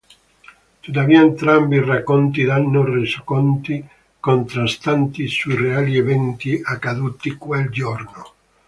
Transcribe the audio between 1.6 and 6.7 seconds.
i racconti danno resoconti contrastanti sui reali eventi